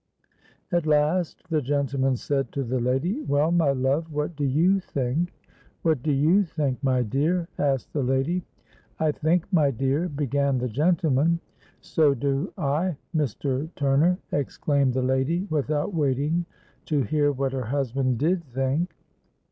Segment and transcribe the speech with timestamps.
[0.71, 6.01] At last the gentleman said to the lady, 'Well, my love, what do you think?'—'What
[6.01, 12.51] do you think, my dear?' asked the lady.—'I think, my dear——' began the gentleman.—'So do
[12.57, 13.69] I, Mr.
[13.75, 16.47] Turner,' exclaimed the lady, without waiting
[16.85, 18.95] to hear what her husband did think.